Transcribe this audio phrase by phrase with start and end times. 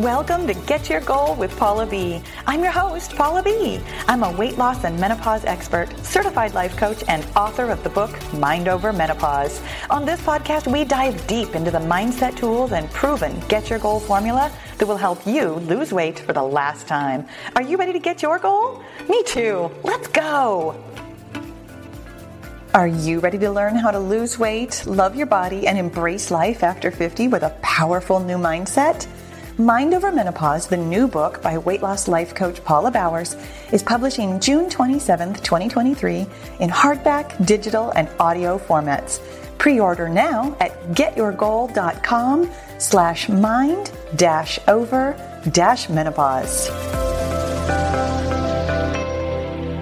[0.00, 2.22] Welcome to Get Your Goal with Paula B.
[2.46, 3.82] I'm your host, Paula B.
[4.08, 8.10] I'm a weight loss and menopause expert, certified life coach, and author of the book
[8.32, 9.60] Mind Over Menopause.
[9.90, 14.00] On this podcast, we dive deep into the mindset tools and proven Get Your Goal
[14.00, 17.26] formula that will help you lose weight for the last time.
[17.54, 18.82] Are you ready to get your goal?
[19.06, 19.70] Me too.
[19.84, 20.82] Let's go.
[22.72, 26.62] Are you ready to learn how to lose weight, love your body, and embrace life
[26.62, 29.06] after 50 with a powerful new mindset?
[29.60, 33.36] Mind Over Menopause, the new book by weight loss life coach Paula Bowers,
[33.72, 36.26] is publishing June 27, 2023
[36.60, 39.20] in hardback, digital, and audio formats.
[39.58, 45.14] Pre-order now at getyourgoal.com slash mind dash over
[45.52, 46.68] dash menopause.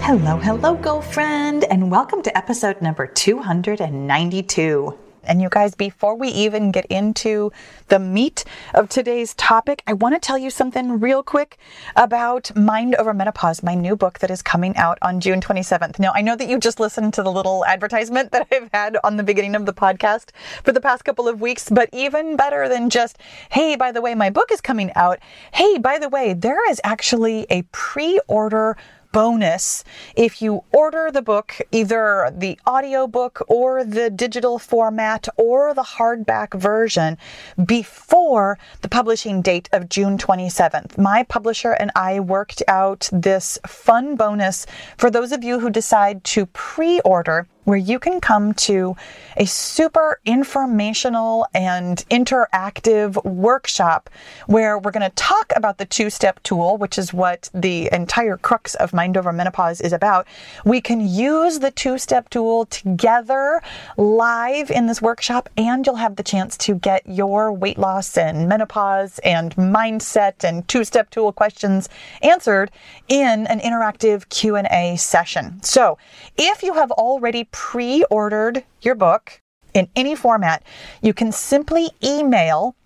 [0.02, 5.07] Hello, hello, girlfriend, and welcome to episode number 292.
[5.28, 7.52] And you guys, before we even get into
[7.88, 11.58] the meat of today's topic, I want to tell you something real quick
[11.94, 15.98] about Mind Over Menopause, my new book that is coming out on June 27th.
[15.98, 19.18] Now, I know that you just listened to the little advertisement that I've had on
[19.18, 20.30] the beginning of the podcast
[20.64, 23.18] for the past couple of weeks, but even better than just,
[23.50, 25.18] hey, by the way, my book is coming out.
[25.52, 28.76] Hey, by the way, there is actually a pre order
[29.12, 29.84] bonus
[30.16, 36.58] if you order the book, either the audiobook or the digital format or the hardback
[36.58, 37.16] version
[37.64, 40.98] before the publishing date of June 27th.
[40.98, 46.24] My publisher and I worked out this fun bonus for those of you who decide
[46.24, 48.96] to pre-order where you can come to
[49.36, 54.08] a super informational and interactive workshop
[54.46, 58.38] where we're going to talk about the two step tool, which is what the entire
[58.38, 60.26] crux of Mind Over Menopause is about.
[60.64, 63.60] We can use the two step tool together
[63.98, 68.48] live in this workshop, and you'll have the chance to get your weight loss and
[68.48, 71.90] menopause and mindset and two step tool questions
[72.22, 72.70] answered
[73.08, 75.62] in an interactive Q&A session.
[75.62, 75.98] So,
[76.38, 79.42] if you have already pre ordered your book
[79.74, 80.62] in any format,
[81.02, 82.76] you can simply email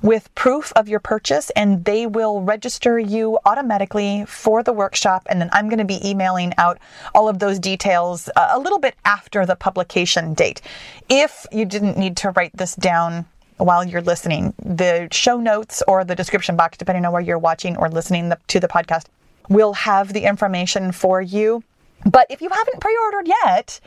[0.03, 5.41] with proof of your purchase and they will register you automatically for the workshop and
[5.41, 6.79] then I'm going to be emailing out
[7.13, 10.63] all of those details uh, a little bit after the publication date.
[11.09, 13.27] If you didn't need to write this down
[13.59, 14.55] while you're listening.
[14.62, 18.61] The show notes or the description box, depending on where you're watching or listening to
[18.61, 19.06] the podcast,
[19.49, 21.62] will have the information for you.
[22.05, 23.81] But if you haven't pre ordered yet,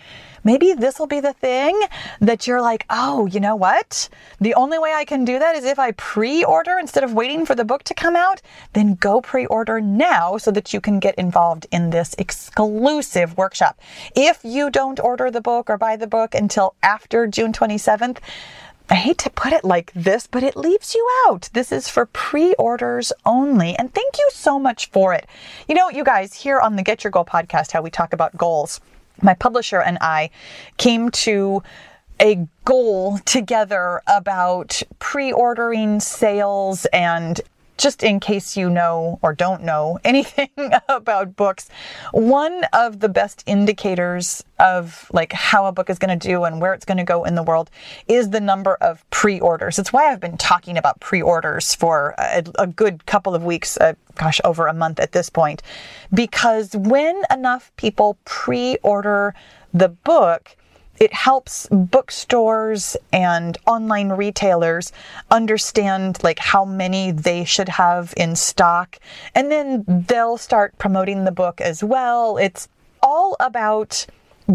[0.44, 1.80] maybe this will be the thing
[2.20, 4.10] that you're like, oh, you know what?
[4.42, 7.46] The only way I can do that is if I pre order instead of waiting
[7.46, 8.42] for the book to come out.
[8.74, 13.80] Then go pre order now so that you can get involved in this exclusive workshop.
[14.16, 18.18] If you don't order the book or buy the book until after June 27th,
[18.92, 21.50] I hate to put it like this, but it leaves you out.
[21.54, 23.76] This is for pre orders only.
[23.76, 25.28] And thank you so much for it.
[25.68, 28.36] You know, you guys, here on the Get Your Goal podcast, how we talk about
[28.36, 28.82] goals,
[29.22, 30.32] my publisher and I
[30.78, 31.62] came to
[32.20, 37.40] a goal together about pre ordering sales and
[37.80, 40.50] just in case you know or don't know anything
[40.88, 41.70] about books,
[42.12, 46.62] one of the best indicators of like how a book is going to do and
[46.62, 47.72] where it's going to go in the world
[48.08, 49.80] is the number of pre-orders.
[49.80, 53.94] It's why I've been talking about pre-orders for a, a good couple of weeks, uh,
[54.16, 55.64] gosh, over a month at this point,
[56.14, 59.34] because when enough people pre-order
[59.74, 60.58] the book,
[61.00, 64.92] it helps bookstores and online retailers
[65.32, 69.00] understand like how many they should have in stock
[69.36, 72.68] and then they'll start promoting the book as well it's
[73.02, 74.06] all about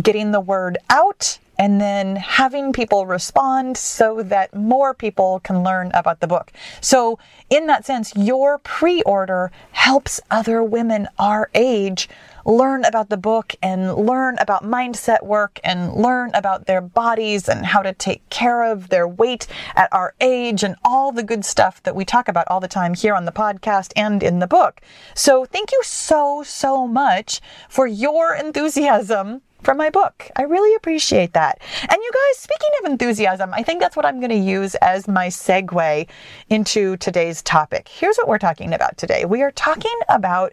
[0.03, 5.91] getting the word out and then having people respond so that more people can learn
[5.95, 6.53] about the book.
[6.81, 7.19] So,
[7.51, 12.09] in that sense, your pre order helps other women our age
[12.45, 17.67] learn about the book and learn about mindset work and learn about their bodies and
[17.67, 21.83] how to take care of their weight at our age and all the good stuff
[21.83, 24.81] that we talk about all the time here on the podcast and in the book.
[25.15, 30.31] So thank you so, so much for your enthusiasm for my book.
[30.37, 31.61] I really appreciate that.
[31.81, 35.09] And you guys, speaking of enthusiasm, I think that's what I'm going to use as
[35.09, 36.09] my segue
[36.51, 37.89] into today's topic.
[37.89, 39.25] Here's what we're talking about today.
[39.25, 40.53] We are talking about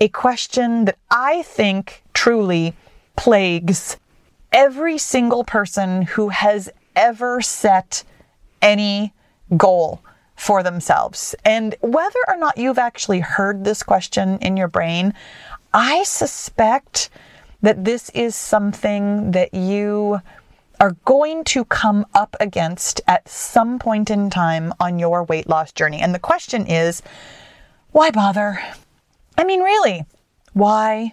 [0.00, 2.74] a question that I think truly
[3.16, 3.96] plagues
[4.52, 8.04] every single person who has ever set
[8.62, 9.12] any
[9.56, 10.02] goal
[10.36, 11.34] for themselves.
[11.44, 15.14] And whether or not you've actually heard this question in your brain,
[15.72, 17.10] I suspect
[17.62, 20.20] that this is something that you
[20.80, 25.72] are going to come up against at some point in time on your weight loss
[25.72, 26.00] journey.
[26.00, 27.02] And the question is,
[27.92, 28.62] why bother?
[29.36, 30.04] I mean, really,
[30.54, 31.12] why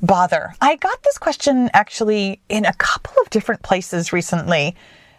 [0.00, 0.54] bother?
[0.60, 4.76] I got this question actually in a couple of different places recently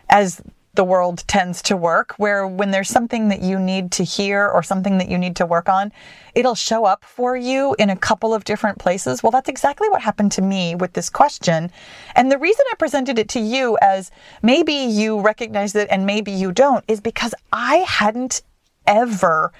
[0.09, 0.41] as
[0.73, 4.63] the world tends to work, where when there's something that you need to hear or
[4.63, 5.91] something that you need to work on,
[6.33, 9.21] it'll show up for you in a couple of different places.
[9.21, 11.71] Well, that's exactly what happened to me with this question.
[12.15, 16.31] And the reason I presented it to you as maybe you recognize it and maybe
[16.31, 18.41] you don't is because I hadn't
[18.87, 19.51] ever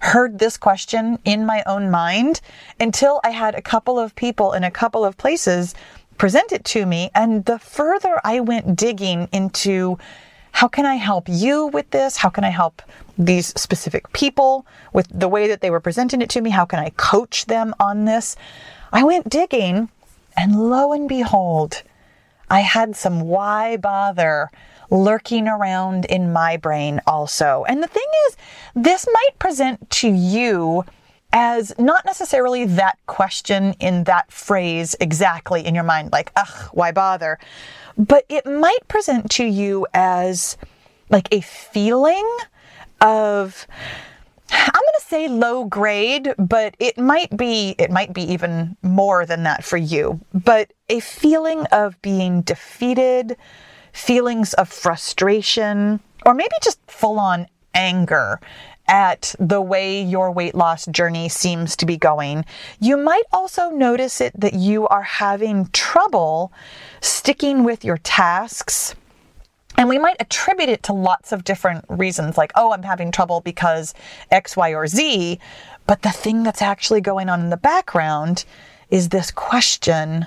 [0.00, 2.40] heard this question in my own mind
[2.78, 5.74] until I had a couple of people in a couple of places
[6.18, 7.10] present it to me.
[7.14, 9.98] And the further I went digging into
[10.52, 12.16] how can I help you with this?
[12.16, 12.82] How can I help
[13.16, 16.50] these specific people with the way that they were presenting it to me?
[16.50, 18.36] How can I coach them on this?
[18.92, 19.88] I went digging,
[20.36, 21.82] and lo and behold,
[22.50, 24.50] I had some why bother
[24.90, 27.64] lurking around in my brain also.
[27.68, 28.36] And the thing is,
[28.74, 30.84] this might present to you
[31.32, 36.92] as not necessarily that question in that phrase exactly in your mind, like, ugh, why
[36.92, 37.38] bother?
[37.96, 40.56] But it might present to you as
[41.08, 42.28] like a feeling
[43.00, 43.66] of,
[44.50, 49.26] I'm going to say low grade, but it might be, it might be even more
[49.26, 53.36] than that for you, but a feeling of being defeated,
[53.92, 58.40] feelings of frustration, or maybe just full on anger
[58.90, 62.44] at the way your weight loss journey seems to be going.
[62.80, 66.52] You might also notice it that you are having trouble
[67.00, 68.96] sticking with your tasks.
[69.78, 73.40] And we might attribute it to lots of different reasons, like, oh, I'm having trouble
[73.40, 73.94] because
[74.30, 75.38] X, Y, or Z.
[75.86, 78.44] But the thing that's actually going on in the background
[78.90, 80.26] is this question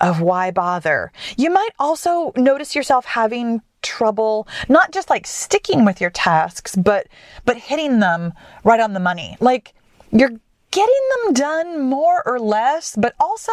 [0.00, 1.10] of why bother.
[1.36, 7.06] You might also notice yourself having trouble not just like sticking with your tasks but
[7.44, 8.32] but hitting them
[8.64, 9.36] right on the money.
[9.38, 9.74] Like
[10.10, 10.32] you're
[10.70, 13.52] getting them done more or less but also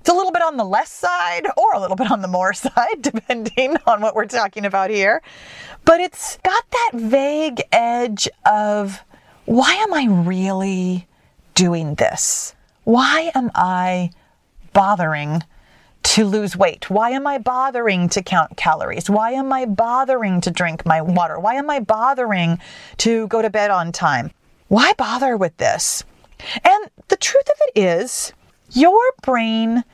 [0.00, 2.52] it's a little bit on the less side or a little bit on the more
[2.54, 5.22] side depending on what we're talking about here.
[5.84, 9.04] But it's got that vague edge of
[9.44, 11.06] why am i really
[11.54, 12.54] doing this?
[12.84, 14.10] Why am i
[14.72, 15.42] bothering
[16.02, 16.90] to lose weight?
[16.90, 19.08] Why am I bothering to count calories?
[19.08, 21.38] Why am I bothering to drink my water?
[21.38, 22.58] Why am I bothering
[22.98, 24.30] to go to bed on time?
[24.68, 26.04] Why bother with this?
[26.64, 28.32] And the truth of it is,
[28.72, 29.84] your brain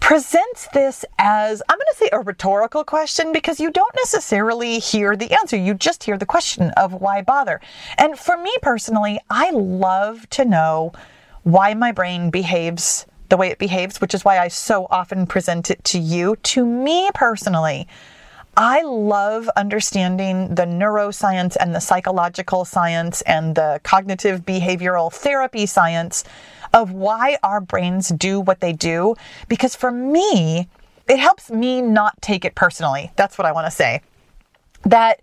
[0.00, 5.16] presents this as, I'm going to say a rhetorical question because you don't necessarily hear
[5.16, 5.56] the answer.
[5.56, 7.60] You just hear the question of why bother.
[7.96, 10.92] And for me personally, I love to know
[11.42, 15.70] why my brain behaves the way it behaves, which is why I so often present
[15.70, 16.36] it to you.
[16.36, 17.88] To me personally,
[18.56, 26.22] I love understanding the neuroscience and the psychological science and the cognitive behavioral therapy science
[26.72, 29.16] of why our brains do what they do.
[29.48, 30.68] Because for me,
[31.08, 33.10] it helps me not take it personally.
[33.16, 34.02] That's what I want to say.
[34.84, 35.20] That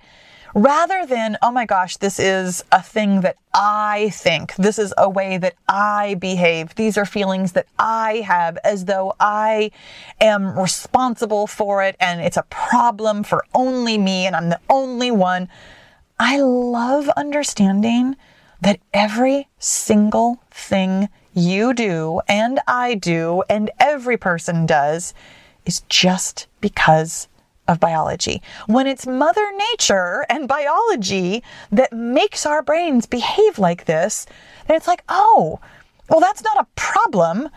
[0.54, 5.10] rather than, oh my gosh, this is a thing that I think, this is a
[5.10, 9.72] way that I behave, these are feelings that I have as though I
[10.20, 15.12] am responsible for it and it's a problem for only me and I'm the only
[15.12, 15.50] one.
[16.20, 18.16] I love understanding
[18.62, 25.14] that every single thing you do and I do and every person does
[25.66, 27.28] is just because
[27.68, 28.42] of biology.
[28.68, 34.26] When it's Mother Nature and biology that makes our brains behave like this,
[34.68, 35.60] then it's like, oh,
[36.10, 37.50] well, that's not a problem.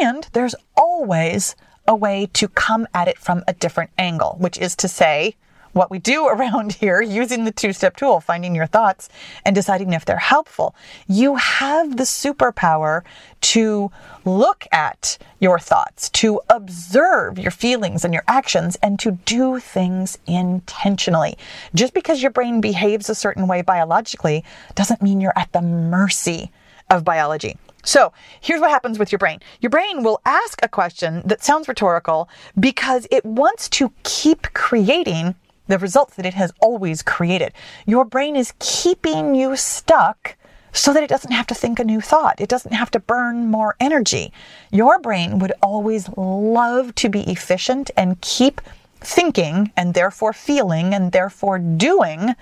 [0.00, 1.54] And there's always
[1.86, 5.36] a way to come at it from a different angle, which is to say,
[5.72, 9.08] what we do around here using the two step tool, finding your thoughts
[9.44, 10.74] and deciding if they're helpful.
[11.06, 13.02] You have the superpower
[13.40, 13.90] to
[14.24, 20.18] look at your thoughts, to observe your feelings and your actions, and to do things
[20.26, 21.36] intentionally.
[21.74, 26.50] Just because your brain behaves a certain way biologically doesn't mean you're at the mercy
[26.90, 27.56] of biology.
[27.82, 29.40] So here's what happens with your brain.
[29.60, 35.34] Your brain will ask a question that sounds rhetorical because it wants to keep creating
[35.70, 37.52] the results that it has always created.
[37.86, 40.36] Your brain is keeping you stuck
[40.72, 42.40] so that it doesn't have to think a new thought.
[42.40, 44.32] It doesn't have to burn more energy.
[44.70, 48.60] Your brain would always love to be efficient and keep
[49.00, 52.34] thinking and therefore feeling and therefore doing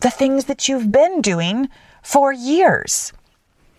[0.00, 1.68] the things that you've been doing
[2.02, 3.12] for years.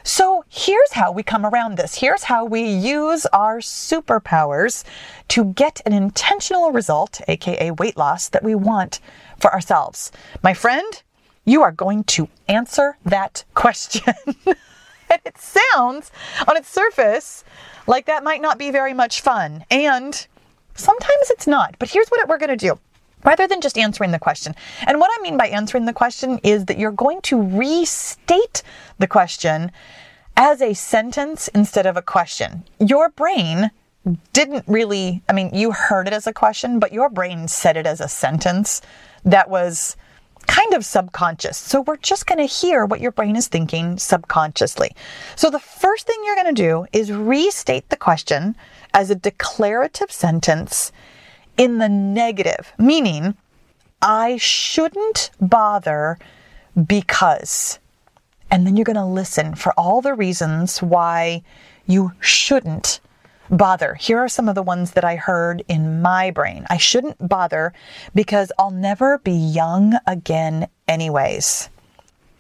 [0.04, 1.96] So here's how we come around this.
[1.96, 4.84] Here's how we use our superpowers
[5.30, 9.00] to get an intentional result, aka weight loss, that we want
[9.40, 10.12] for ourselves.
[10.42, 11.04] My friend,
[11.46, 14.14] you are going to answer that question.
[14.46, 16.12] and it sounds
[16.48, 17.44] on its surface
[17.88, 19.66] like that might not be very much fun.
[19.70, 20.28] And
[20.76, 21.76] sometimes it's not.
[21.80, 22.80] But here's what we're going to do
[23.24, 24.56] rather than just answering the question.
[24.86, 28.64] And what I mean by answering the question is that you're going to restate
[28.98, 29.72] the question
[30.38, 32.64] as a sentence instead of a question.
[32.80, 33.72] Your brain
[34.34, 37.86] didn't really, I mean, you heard it as a question, but your brain said it
[37.86, 38.82] as a sentence
[39.26, 39.98] that was
[40.48, 41.58] kind of subconscious.
[41.58, 44.96] So we're just going to hear what your brain is thinking subconsciously.
[45.36, 48.56] So the first thing you're going to do is restate the question
[48.94, 50.92] as a declarative sentence
[51.60, 53.36] in the negative, meaning
[54.02, 56.18] I shouldn't bother
[56.88, 57.80] because.
[58.50, 61.44] And then you're going to listen for all the reasons why
[61.86, 63.02] you shouldn't
[63.52, 63.96] bother.
[63.96, 66.66] Here are some of the ones that I heard in my brain.
[66.70, 67.74] I shouldn't bother
[68.16, 71.70] because I'll never be young again, anyways.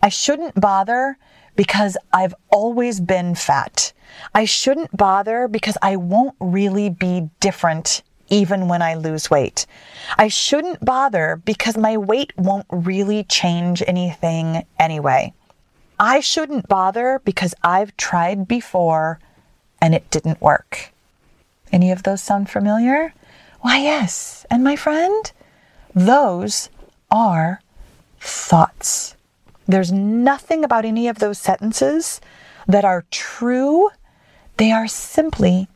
[0.01, 1.17] I shouldn't bother
[1.57, 3.91] because I've always been fat.
[4.33, 9.65] I shouldn't bother because I won't really be different even when I lose weight.
[10.17, 15.33] I shouldn't bother because my weight won't really change anything anyway.
[15.99, 19.19] I shouldn't bother because I've tried before
[19.81, 20.91] and it didn't work.
[21.71, 23.13] Any of those sound familiar?
[23.61, 24.45] Why, yes.
[24.49, 25.31] And my friend,
[25.93, 26.69] those
[27.11, 27.61] are
[28.19, 29.15] thoughts.
[29.67, 32.21] There's nothing about any of those sentences
[32.67, 33.89] that are true.
[34.57, 35.67] They are simply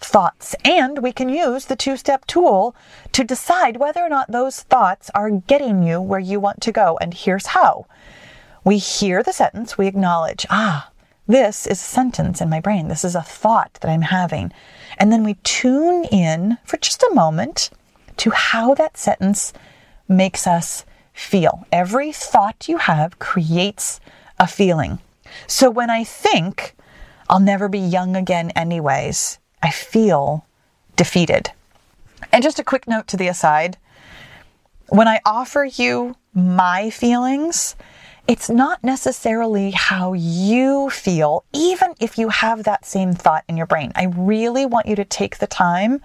[0.00, 0.54] thoughts.
[0.64, 2.74] And we can use the two step tool
[3.12, 6.98] to decide whether or not those thoughts are getting you where you want to go.
[7.00, 7.86] And here's how
[8.64, 10.90] we hear the sentence, we acknowledge, ah,
[11.26, 12.88] this is a sentence in my brain.
[12.88, 14.52] This is a thought that I'm having.
[14.98, 17.70] And then we tune in for just a moment
[18.18, 19.52] to how that sentence
[20.08, 21.66] makes us feel.
[21.72, 24.00] Every thought you have creates
[24.38, 24.98] a feeling.
[25.46, 26.74] So when I think
[27.28, 30.46] I'll never be young again, anyways, I feel
[30.96, 31.52] defeated.
[32.32, 33.76] And just a quick note to the aside
[34.88, 37.76] when I offer you my feelings,
[38.26, 43.66] it's not necessarily how you feel, even if you have that same thought in your
[43.66, 43.92] brain.
[43.94, 46.00] I really want you to take the time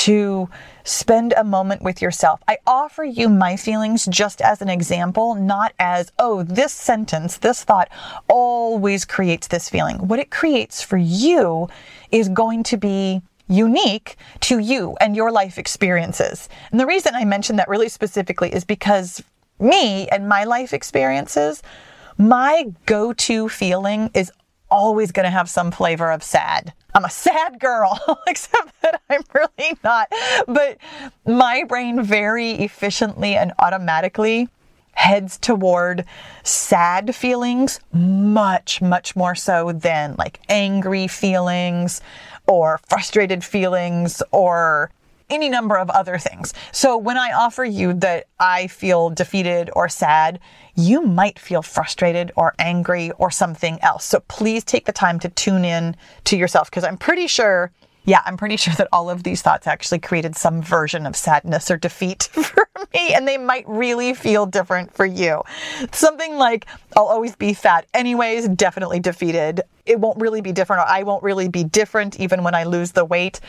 [0.00, 0.48] to
[0.82, 2.40] spend a moment with yourself.
[2.48, 7.64] I offer you my feelings just as an example, not as, oh, this sentence, this
[7.64, 7.90] thought
[8.26, 10.08] always creates this feeling.
[10.08, 11.68] What it creates for you
[12.10, 16.48] is going to be unique to you and your life experiences.
[16.70, 19.22] And the reason I mention that really specifically is because
[19.58, 21.62] me and my life experiences,
[22.16, 24.32] my go to feeling is
[24.70, 26.72] always going to have some flavor of sad.
[26.94, 30.12] I'm a sad girl, except that I'm really not.
[30.46, 30.78] But
[31.26, 34.48] my brain very efficiently and automatically
[34.92, 36.04] heads toward
[36.42, 42.00] sad feelings much, much more so than like angry feelings
[42.46, 44.90] or frustrated feelings or
[45.30, 46.52] any number of other things.
[46.72, 50.40] So when I offer you that I feel defeated or sad,
[50.74, 54.04] you might feel frustrated or angry or something else.
[54.04, 57.72] So please take the time to tune in to yourself because I'm pretty sure
[58.04, 61.70] yeah, I'm pretty sure that all of these thoughts actually created some version of sadness
[61.70, 65.42] or defeat for me, and they might really feel different for you.
[65.92, 66.66] Something like,
[66.96, 69.62] I'll always be fat anyways, definitely defeated.
[69.86, 72.92] It won't really be different, or I won't really be different even when I lose
[72.92, 73.40] the weight.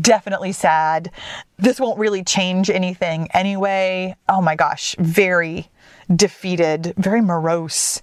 [0.00, 1.10] Definitely sad.
[1.58, 4.16] This won't really change anything anyway.
[4.28, 5.68] Oh my gosh, very
[6.14, 8.00] defeated, very morose.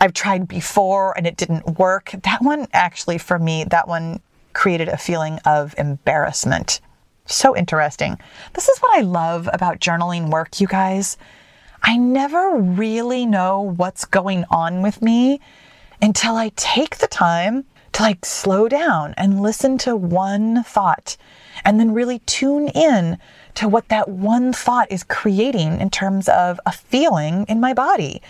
[0.00, 2.10] I've tried before and it didn't work.
[2.24, 4.20] That one actually, for me, that one
[4.52, 6.80] created a feeling of embarrassment.
[7.26, 8.18] So interesting.
[8.54, 11.16] This is what I love about journaling work, you guys.
[11.82, 15.40] I never really know what's going on with me
[16.00, 21.16] until I take the time to like slow down and listen to one thought
[21.64, 23.18] and then really tune in
[23.54, 28.22] to what that one thought is creating in terms of a feeling in my body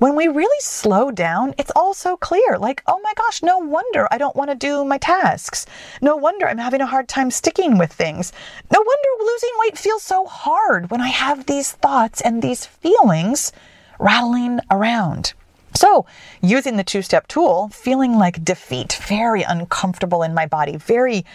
[0.00, 2.56] when we really slow down, it's all so clear.
[2.58, 5.66] Like, oh my gosh, no wonder I don't want to do my tasks.
[6.00, 8.32] No wonder I'm having a hard time sticking with things.
[8.72, 13.52] No wonder losing weight feels so hard when I have these thoughts and these feelings
[13.98, 15.34] rattling around.
[15.74, 16.06] So,
[16.40, 21.26] using the two step tool, feeling like defeat, very uncomfortable in my body, very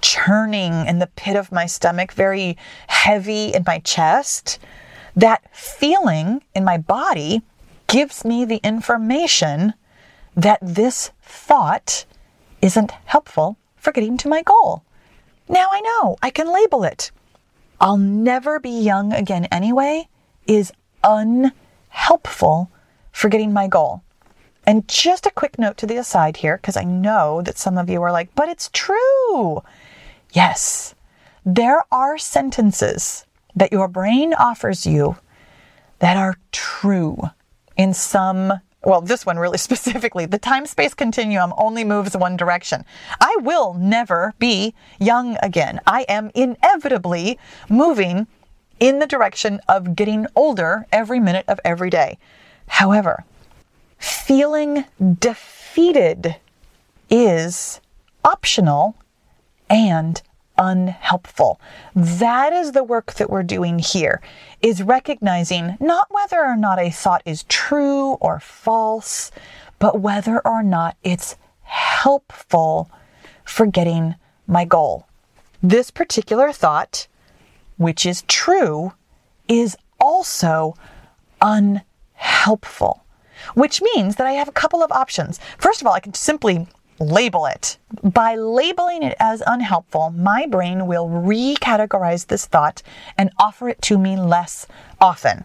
[0.00, 4.58] churning in the pit of my stomach, very heavy in my chest.
[5.14, 7.42] That feeling in my body
[7.94, 9.72] gives me the information
[10.34, 12.04] that this thought
[12.60, 14.82] isn't helpful for getting to my goal.
[15.48, 17.12] Now I know I can label it.
[17.80, 20.08] I'll never be young again anyway
[20.44, 20.72] is
[21.04, 22.68] unhelpful
[23.12, 24.02] for getting my goal.
[24.66, 27.88] And just a quick note to the aside here, because I know that some of
[27.88, 29.62] you are like, but it's true.
[30.32, 30.96] Yes,
[31.46, 33.24] there are sentences
[33.54, 35.14] that your brain offers you
[36.00, 37.30] that are true
[37.76, 42.84] in some well, this one really specifically, the time space continuum only moves one direction.
[43.20, 45.80] I will never be young again.
[45.86, 47.38] I am inevitably
[47.68, 48.26] moving
[48.80, 52.18] in the direction of getting older every minute of every day.
[52.66, 53.24] However,
[53.98, 54.84] feeling
[55.18, 56.36] defeated
[57.08, 57.80] is
[58.24, 58.96] optional
[59.70, 60.20] and
[60.58, 61.60] unhelpful.
[61.94, 64.20] That is the work that we're doing here
[64.62, 69.30] is recognizing not whether or not a thought is true or false,
[69.78, 72.90] but whether or not it's helpful
[73.44, 74.14] for getting
[74.46, 75.06] my goal.
[75.62, 77.06] This particular thought,
[77.76, 78.92] which is true,
[79.48, 80.76] is also
[81.40, 83.04] unhelpful,
[83.54, 85.40] which means that I have a couple of options.
[85.58, 86.66] First of all, I can simply
[86.98, 87.78] label it.
[88.02, 92.82] By labeling it as unhelpful, my brain will recategorize this thought
[93.16, 94.66] and offer it to me less
[95.00, 95.44] often.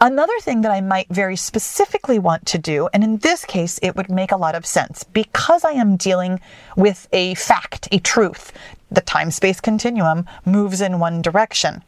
[0.00, 3.96] Another thing that I might very specifically want to do, and in this case, it
[3.96, 6.40] would make a lot of sense because I am dealing
[6.76, 8.52] with a fact, a truth.
[8.90, 11.82] The time space continuum moves in one direction.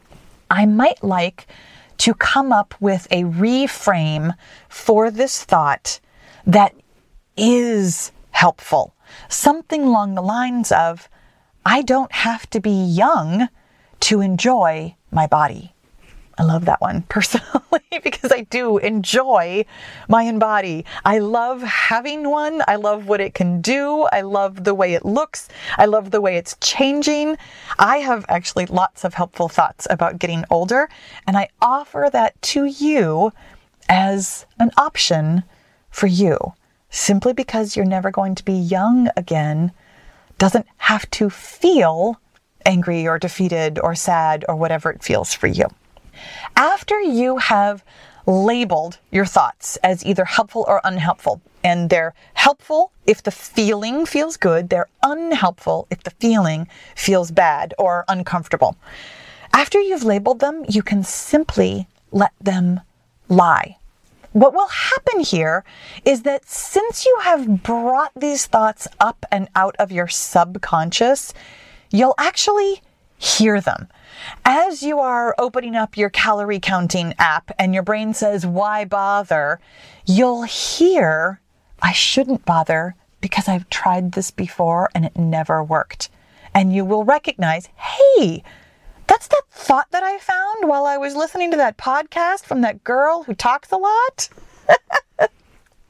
[0.50, 1.46] I might like
[1.98, 4.34] to come up with a reframe
[4.68, 6.00] for this thought
[6.46, 6.74] that
[7.36, 8.94] is helpful.
[9.30, 11.08] Something along the lines of,
[11.64, 13.48] I don't have to be young
[14.00, 15.72] to enjoy my body.
[16.38, 19.64] I love that one personally because I do enjoy
[20.06, 20.84] my own body.
[21.02, 22.62] I love having one.
[22.68, 24.02] I love what it can do.
[24.12, 25.48] I love the way it looks.
[25.78, 27.38] I love the way it's changing.
[27.78, 30.90] I have actually lots of helpful thoughts about getting older,
[31.26, 33.32] and I offer that to you
[33.88, 35.42] as an option
[35.90, 36.52] for you
[36.96, 39.70] simply because you're never going to be young again
[40.38, 42.18] doesn't have to feel
[42.64, 45.66] angry or defeated or sad or whatever it feels for you.
[46.56, 47.84] After you have
[48.26, 54.36] labeled your thoughts as either helpful or unhelpful, and they're helpful if the feeling feels
[54.36, 58.76] good, they're unhelpful if the feeling feels bad or uncomfortable.
[59.52, 62.80] After you've labeled them, you can simply let them
[63.28, 63.76] lie
[64.36, 65.64] what will happen here
[66.04, 71.32] is that since you have brought these thoughts up and out of your subconscious,
[71.90, 72.82] you'll actually
[73.16, 73.88] hear them.
[74.44, 79.58] As you are opening up your calorie counting app and your brain says, Why bother?
[80.04, 81.40] you'll hear,
[81.80, 86.10] I shouldn't bother because I've tried this before and it never worked.
[86.52, 88.42] And you will recognize, Hey,
[89.16, 92.84] that's that thought that I found while I was listening to that podcast from that
[92.84, 94.28] girl who talks a lot.
[95.18, 95.30] and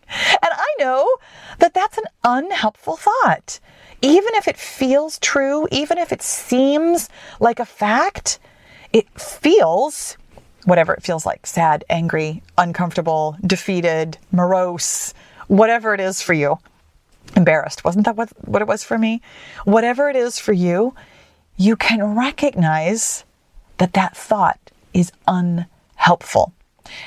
[0.08, 1.12] I know
[1.58, 3.58] that that's an unhelpful thought.
[4.00, 7.08] Even if it feels true, even if it seems
[7.40, 8.38] like a fact,
[8.92, 10.16] it feels
[10.64, 15.14] whatever it feels like sad, angry, uncomfortable, defeated, morose,
[15.48, 16.60] whatever it is for you.
[17.34, 17.84] Embarrassed.
[17.84, 19.20] Wasn't that what, what it was for me?
[19.64, 20.94] Whatever it is for you,
[21.56, 23.24] you can recognize
[23.78, 24.58] that that thought
[24.92, 26.52] is unhelpful.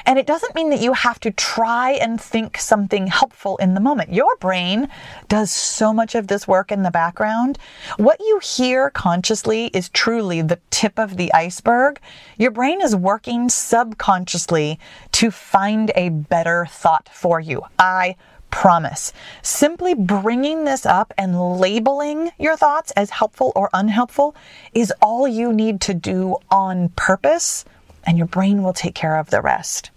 [0.05, 3.79] And it doesn't mean that you have to try and think something helpful in the
[3.79, 4.13] moment.
[4.13, 4.89] Your brain
[5.27, 7.57] does so much of this work in the background.
[7.97, 11.99] What you hear consciously is truly the tip of the iceberg.
[12.37, 14.79] Your brain is working subconsciously
[15.13, 17.63] to find a better thought for you.
[17.77, 18.15] I
[18.51, 19.13] promise.
[19.41, 24.35] Simply bringing this up and labeling your thoughts as helpful or unhelpful
[24.73, 27.65] is all you need to do on purpose,
[28.05, 29.91] and your brain will take care of the rest.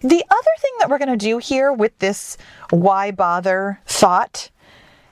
[0.00, 2.36] The other thing that we're going to do here with this
[2.70, 4.50] why bother thought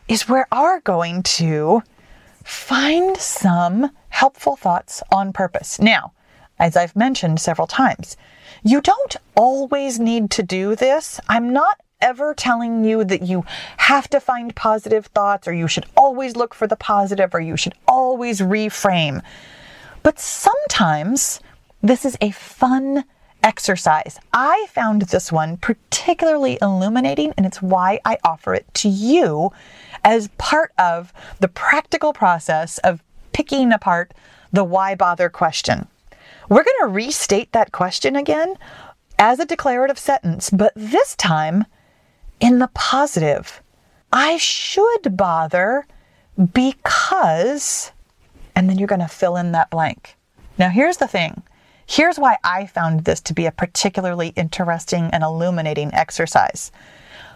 [0.09, 1.83] is we are going to
[2.45, 5.79] find some helpful thoughts on purpose.
[5.81, 6.13] Now,
[6.59, 8.17] as I've mentioned several times,
[8.63, 11.21] you don't always need to do this.
[11.29, 13.45] I'm not ever telling you that you
[13.79, 17.57] have to find positive thoughts or you should always look for the positive or you
[17.57, 19.23] should always reframe.
[20.03, 21.41] But sometimes
[21.81, 23.05] this is a fun
[23.43, 24.19] exercise.
[24.33, 29.51] I found this one particularly illuminating, and it's why I offer it to you
[30.05, 34.13] as part of the practical process of picking apart
[34.53, 35.89] the why bother question.
[36.49, 38.57] We're going to restate that question again
[39.19, 41.65] as a declarative sentence, but this time
[42.43, 43.63] in the positive.
[44.13, 45.87] I should bother
[46.53, 47.93] because,
[48.55, 50.17] and then you're going to fill in that blank.
[50.59, 51.43] Now, here's the thing.
[51.87, 56.73] Here's why I found this to be a particularly interesting and illuminating exercise.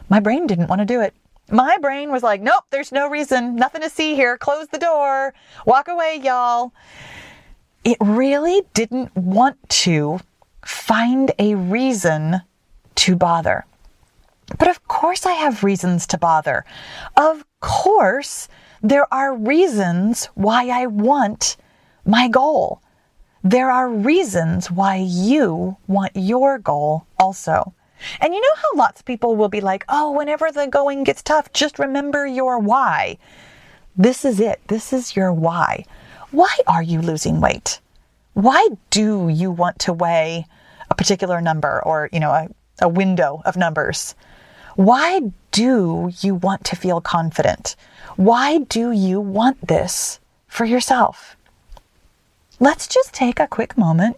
[0.08, 1.14] My brain didn't want to do it.
[1.50, 5.32] My brain was like, nope, there's no reason, nothing to see here, close the door,
[5.64, 6.72] walk away, y'all.
[7.84, 10.18] It really didn't want to
[10.64, 12.40] find a reason
[12.96, 13.64] to bother.
[14.58, 16.64] But of course, I have reasons to bother.
[17.16, 18.48] Of course,
[18.82, 21.56] there are reasons why I want
[22.04, 22.80] my goal.
[23.42, 27.74] There are reasons why you want your goal also.
[28.20, 31.22] And you know how lots of people will be like, oh, whenever the going gets
[31.22, 33.18] tough, just remember your why.
[33.96, 34.60] This is it.
[34.68, 35.84] This is your why.
[36.30, 37.80] Why are you losing weight?
[38.34, 40.46] Why do you want to weigh
[40.90, 42.48] a particular number or, you know, a,
[42.82, 44.14] a window of numbers?
[44.76, 47.76] Why do you want to feel confident?
[48.16, 51.36] Why do you want this for yourself?
[52.60, 54.16] Let's just take a quick moment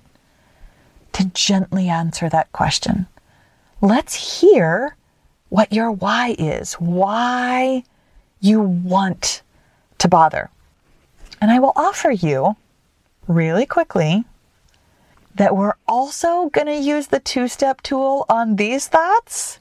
[1.12, 3.07] to gently answer that question
[3.81, 4.97] let's hear
[5.49, 7.83] what your why is, why
[8.40, 9.42] you want
[9.99, 10.51] to bother.
[11.40, 12.57] And I will offer you
[13.27, 14.25] really quickly
[15.35, 19.61] that we're also going to use the two step tool on these thoughts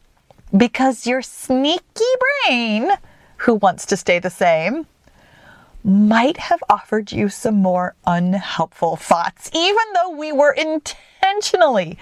[0.55, 1.83] because your sneaky
[2.45, 2.91] brain,
[3.37, 4.87] who wants to stay the same,
[5.83, 11.97] might have offered you some more unhelpful thoughts, even though we were intentionally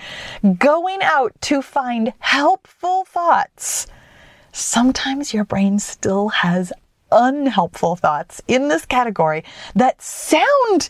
[0.57, 3.87] going out to find helpful thoughts,
[4.51, 6.71] sometimes your brain still has
[7.11, 9.43] unhelpful thoughts in this category
[9.75, 10.89] that sound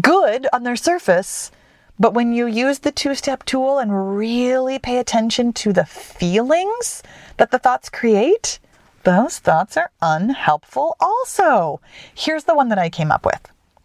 [0.00, 1.50] good on their surface.
[1.98, 7.02] But when you use the two step tool and really pay attention to the feelings
[7.38, 8.60] that the thoughts create,
[9.02, 11.80] those thoughts are unhelpful also.
[12.14, 13.40] Here's the one that I came up with.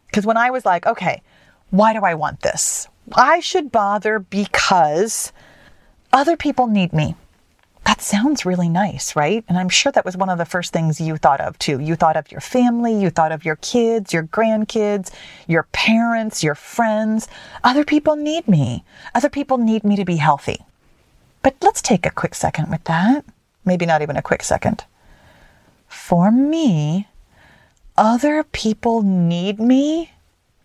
[0.07, 1.23] Because when I was like, okay,
[1.71, 2.87] why do I want this?
[3.13, 5.33] I should bother because
[6.11, 7.15] other people need me.
[7.85, 9.43] That sounds really nice, right?
[9.47, 11.79] And I'm sure that was one of the first things you thought of too.
[11.79, 15.11] You thought of your family, you thought of your kids, your grandkids,
[15.47, 17.27] your parents, your friends.
[17.63, 18.85] Other people need me.
[19.13, 20.63] Other people need me to be healthy.
[21.41, 23.25] But let's take a quick second with that.
[23.65, 24.85] Maybe not even a quick second.
[25.87, 27.07] For me,
[27.97, 30.13] other people need me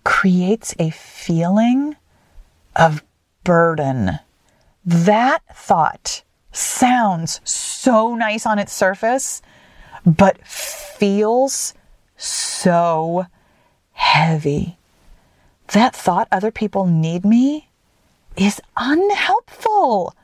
[0.04, 1.96] creates a feeling
[2.76, 3.02] of
[3.44, 4.20] burden.
[4.84, 9.42] That thought sounds so nice on its surface,
[10.04, 11.74] but feels
[12.16, 13.26] so
[13.92, 14.76] heavy.
[15.68, 17.68] That thought other people need me
[18.36, 20.14] is unhelpful.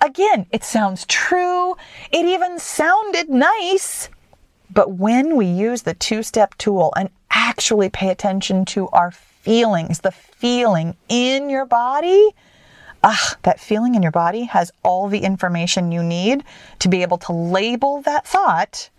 [0.00, 1.76] Again, it sounds true.
[2.10, 4.08] It even sounded nice.
[4.72, 10.00] But when we use the two step tool and actually pay attention to our feelings,
[10.00, 12.30] the feeling in your body,
[13.02, 16.44] ah, that feeling in your body has all the information you need
[16.78, 18.90] to be able to label that thought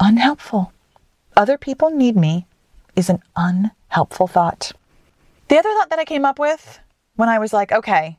[0.00, 0.72] unhelpful.
[1.36, 2.46] Other people need me
[2.94, 4.72] is an unhelpful thought.
[5.48, 6.80] The other thought that I came up with
[7.16, 8.18] when I was like, okay,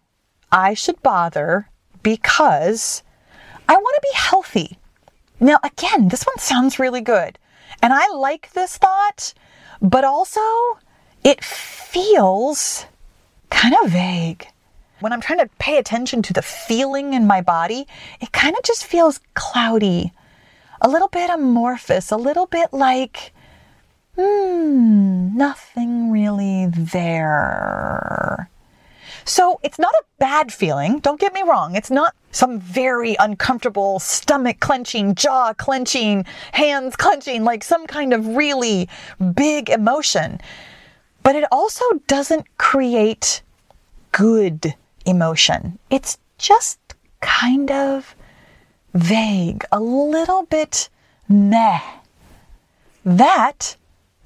[0.52, 1.70] I should bother
[2.04, 3.04] because
[3.68, 4.78] I want to be healthy.
[5.40, 7.38] Now, again, this one sounds really good.
[7.82, 9.34] And I like this thought,
[9.82, 10.42] but also
[11.24, 12.86] it feels
[13.50, 14.48] kind of vague.
[15.00, 17.88] When I'm trying to pay attention to the feeling in my body,
[18.20, 20.12] it kind of just feels cloudy,
[20.82, 23.34] a little bit amorphous, a little bit like,
[24.16, 28.50] hmm, nothing really there.
[29.26, 31.00] So it's not a bad feeling.
[31.00, 31.76] Don't get me wrong.
[31.76, 38.26] It's not some very uncomfortable stomach clenching, jaw clenching, hands clenching, like some kind of
[38.36, 38.90] really
[39.36, 40.40] big emotion
[41.28, 43.42] but it also doesn't create
[44.14, 44.74] good
[45.08, 45.80] emotion.
[45.90, 46.80] It's just
[47.22, 48.16] kind of
[48.94, 50.90] vague, a little bit
[51.28, 51.80] meh.
[53.06, 53.76] That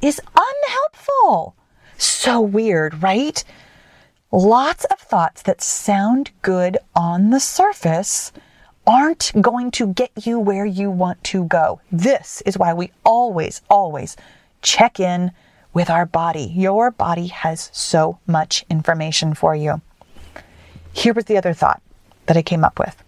[0.01, 1.55] is unhelpful.
[1.97, 3.43] So weird, right?
[4.31, 8.31] Lots of thoughts that sound good on the surface
[8.87, 11.79] aren't going to get you where you want to go.
[11.91, 14.17] This is why we always, always
[14.61, 15.31] check in
[15.73, 16.51] with our body.
[16.55, 19.81] Your body has so much information for you.
[20.93, 21.81] Here was the other thought
[22.25, 23.03] that I came up with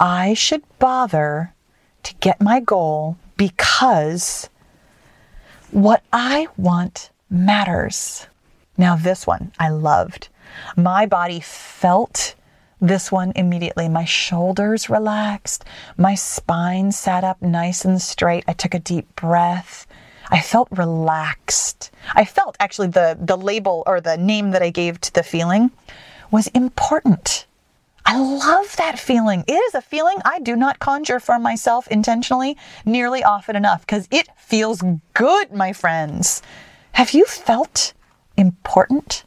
[0.00, 1.52] I should bother
[2.04, 4.48] to get my goal because
[5.70, 8.26] what I want matters.
[8.76, 10.28] Now, this one I loved.
[10.76, 12.34] My body felt
[12.80, 13.88] this one immediately.
[13.88, 15.64] My shoulders relaxed,
[15.96, 18.44] my spine sat up nice and straight.
[18.46, 19.86] I took a deep breath.
[20.30, 21.90] I felt relaxed.
[22.14, 25.70] I felt actually the the label or the name that I gave to the feeling
[26.30, 27.46] was important.
[28.04, 29.44] I love that feeling.
[29.46, 34.08] It is a feeling I do not conjure for myself intentionally nearly often enough because
[34.10, 36.40] it feels good, my friends.
[36.92, 37.92] Have you felt
[38.36, 39.24] important?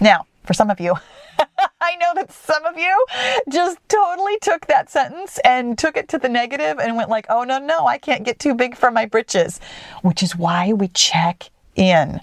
[0.00, 0.96] Now, for some of you,
[1.80, 3.06] I know that some of you
[3.48, 7.44] just totally took that sentence and took it to the negative and went like, "Oh
[7.44, 9.60] no, no, I can't get too big for my britches."
[10.02, 12.20] Which is why we check in.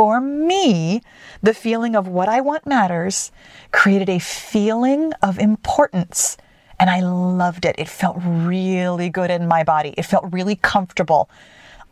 [0.00, 1.02] For me,
[1.42, 3.30] the feeling of what I want matters
[3.70, 6.38] created a feeling of importance.
[6.78, 7.74] And I loved it.
[7.76, 9.92] It felt really good in my body.
[9.98, 11.28] It felt really comfortable.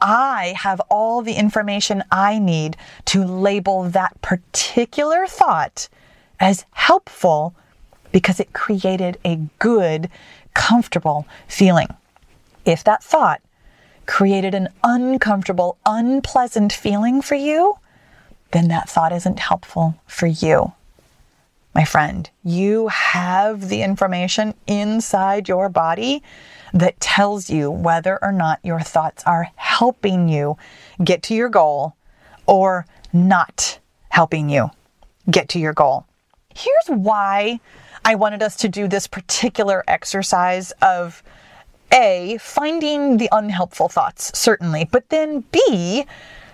[0.01, 5.91] I have all the information I need to label that particular thought
[6.41, 7.55] as helpful
[8.11, 10.09] because it created a good,
[10.55, 11.89] comfortable feeling.
[12.65, 13.43] If that thought
[14.07, 17.77] created an uncomfortable, unpleasant feeling for you,
[18.53, 20.73] then that thought isn't helpful for you.
[21.75, 26.23] My friend, you have the information inside your body
[26.73, 30.57] that tells you whether or not your thoughts are helping you
[31.03, 31.95] get to your goal
[32.47, 34.71] or not helping you
[35.31, 36.07] get to your goal.
[36.55, 37.61] Here's why
[38.05, 41.23] I wanted us to do this particular exercise of
[41.93, 46.07] A, finding the unhelpful thoughts, certainly, but then B,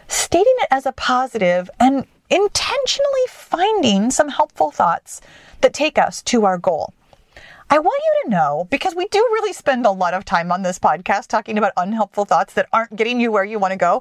[0.09, 5.21] stating it as a positive and intentionally finding some helpful thoughts
[5.61, 6.93] that take us to our goal.
[7.75, 10.63] I want you to know because we do really spend a lot of time on
[10.63, 14.01] this podcast talking about unhelpful thoughts that aren't getting you where you want to go.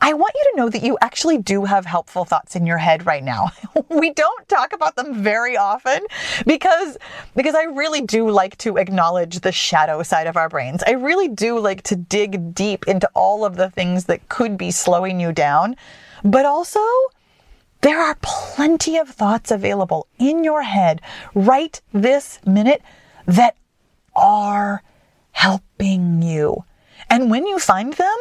[0.00, 3.06] I want you to know that you actually do have helpful thoughts in your head
[3.06, 3.52] right now.
[3.90, 6.00] we don't talk about them very often
[6.48, 6.98] because
[7.36, 10.82] because I really do like to acknowledge the shadow side of our brains.
[10.84, 14.72] I really do like to dig deep into all of the things that could be
[14.72, 15.76] slowing you down.
[16.24, 16.80] But also
[17.82, 21.00] there are plenty of thoughts available in your head
[21.34, 22.82] right this minute
[23.26, 23.56] that
[24.14, 24.82] are
[25.32, 26.64] helping you.
[27.08, 28.16] And when you find them,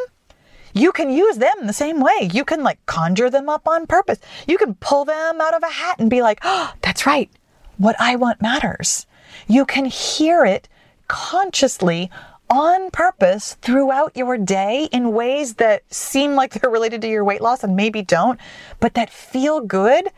[0.73, 2.29] you can use them the same way.
[2.31, 4.19] You can like conjure them up on purpose.
[4.47, 7.29] You can pull them out of a hat and be like, oh, that's right.
[7.77, 9.05] What I want matters.
[9.47, 10.67] You can hear it
[11.07, 12.09] consciously
[12.49, 17.41] on purpose throughout your day in ways that seem like they're related to your weight
[17.41, 18.39] loss and maybe don't,
[18.79, 20.09] but that feel good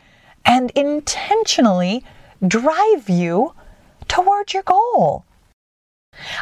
[0.44, 2.04] and intentionally
[2.46, 3.54] drive you
[4.14, 5.24] towards your goal.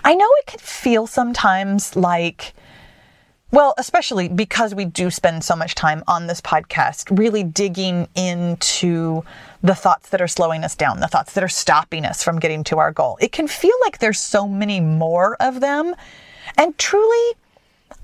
[0.05, 2.53] I know it can feel sometimes like,
[3.51, 9.25] well, especially because we do spend so much time on this podcast, really digging into
[9.63, 12.63] the thoughts that are slowing us down, the thoughts that are stopping us from getting
[12.65, 13.17] to our goal.
[13.23, 15.95] It can feel like there's so many more of them.
[16.59, 17.37] And truly,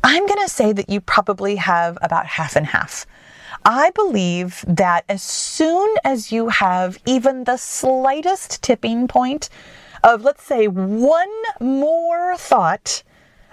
[0.02, 3.06] I'm going to say that you probably have about half and half.
[3.70, 9.50] I believe that as soon as you have even the slightest tipping point
[10.02, 11.28] of, let's say, one
[11.60, 13.02] more thought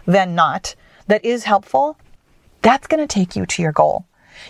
[0.05, 0.73] than not
[1.07, 1.97] that is helpful,
[2.61, 4.05] that's going to take you to your goal.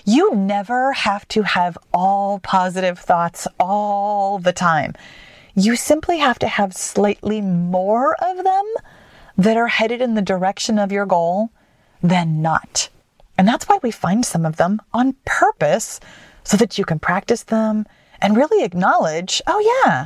[0.06, 4.94] You never have to have all positive thoughts all the time.
[5.56, 8.66] You simply have to have slightly more of them
[9.36, 11.50] that are headed in the direction of your goal
[12.04, 12.90] than not.
[13.38, 16.00] And that's why we find some of them on purpose
[16.44, 17.86] so that you can practice them
[18.22, 20.06] and really acknowledge, oh, yeah,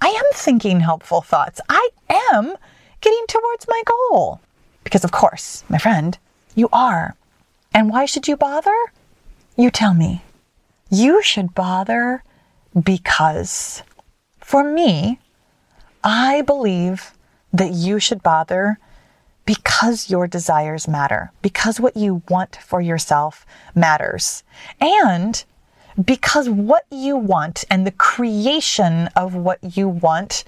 [0.00, 1.60] I am thinking helpful thoughts.
[1.68, 2.54] I am
[3.00, 4.40] getting towards my goal.
[4.84, 6.18] Because, of course, my friend,
[6.54, 7.14] you are.
[7.74, 8.74] And why should you bother?
[9.56, 10.22] You tell me.
[10.90, 12.22] You should bother
[12.80, 13.82] because,
[14.40, 15.18] for me,
[16.02, 17.12] I believe
[17.52, 18.78] that you should bother
[19.52, 24.44] because your desires matter, because what you want for yourself matters,
[24.80, 25.44] and
[26.02, 30.44] because what you want and the creation of what you want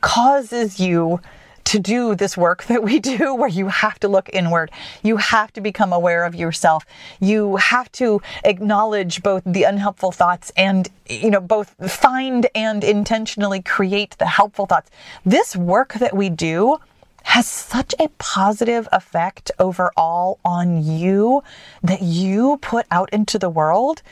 [0.00, 1.20] causes you
[1.64, 4.70] to do this work that we do where you have to look inward.
[5.02, 6.86] You have to become aware of yourself.
[7.20, 13.60] You have to acknowledge both the unhelpful thoughts and, you know, both find and intentionally
[13.60, 14.90] create the helpful thoughts.
[15.26, 16.78] This work that we do
[17.22, 21.42] has such a positive effect overall on you
[21.82, 24.02] that you put out into the world.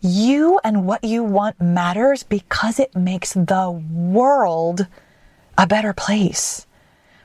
[0.00, 4.86] You and what you want matters because it makes the world
[5.58, 6.66] a better place.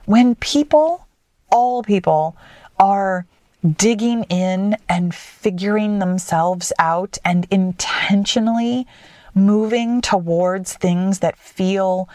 [0.06, 1.08] When people,
[1.52, 2.36] all people,
[2.80, 3.26] are
[3.78, 8.88] digging in and figuring themselves out and intentionally
[9.36, 12.10] moving towards things that feel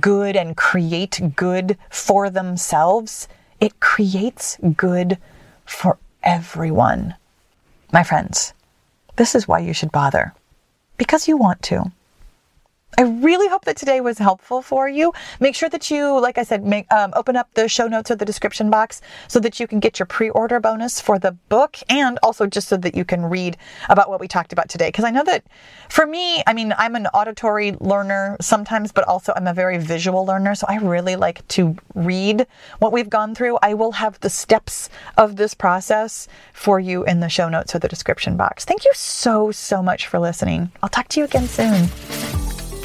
[0.00, 3.28] good and create good for themselves,
[3.60, 5.18] it creates good
[5.64, 7.14] for everyone.
[7.92, 8.54] My friends,
[9.16, 10.34] this is why you should bother.
[10.96, 11.92] Because you want to.
[12.98, 15.12] I really hope that today was helpful for you.
[15.40, 18.16] Make sure that you, like I said, make um, open up the show notes or
[18.16, 22.18] the description box so that you can get your pre-order bonus for the book, and
[22.22, 23.56] also just so that you can read
[23.88, 24.88] about what we talked about today.
[24.88, 25.44] Because I know that
[25.88, 30.26] for me, I mean, I'm an auditory learner sometimes, but also I'm a very visual
[30.26, 32.46] learner, so I really like to read
[32.78, 33.58] what we've gone through.
[33.62, 37.78] I will have the steps of this process for you in the show notes or
[37.78, 38.64] the description box.
[38.64, 40.70] Thank you so so much for listening.
[40.82, 41.88] I'll talk to you again soon.